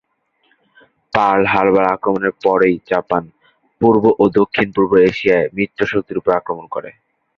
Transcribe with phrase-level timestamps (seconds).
[1.13, 3.23] Pearl Harbor আক্রমণের পরই Japan
[3.81, 6.89] পূর্ব ও দক্ষিণ-পূর্ব এশিয়ায় মিত্রশক্তির উপর আক্রমণ করে।